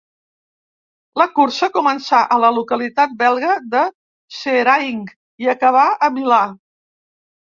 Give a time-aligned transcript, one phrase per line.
[1.21, 3.83] La cursa començà a la localitat belga de
[4.37, 5.03] Seraing
[5.47, 6.43] i acabà a Milà.